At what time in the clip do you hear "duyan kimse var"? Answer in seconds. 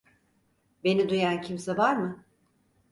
1.09-1.95